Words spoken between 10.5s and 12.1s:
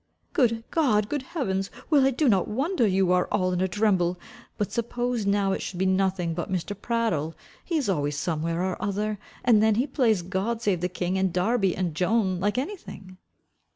save the king, and Darby and